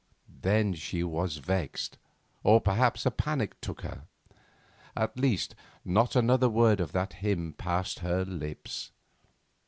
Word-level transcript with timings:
Then 0.41 0.73
she 0.73 1.03
was 1.03 1.37
vexed, 1.37 1.99
or 2.43 2.59
perhaps 2.59 3.05
a 3.05 3.11
panic 3.11 3.61
took 3.61 3.81
her; 3.81 4.07
at 4.95 5.15
least, 5.15 5.53
not 5.85 6.15
another 6.15 6.49
word 6.49 6.79
of 6.79 6.91
that 6.93 7.13
hymn 7.13 7.53
passed 7.53 7.99
her 7.99 8.25
lips. 8.25 8.93